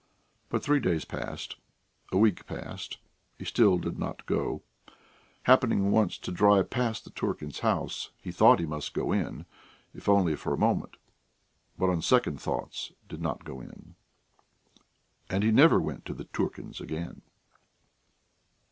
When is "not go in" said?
13.21-13.93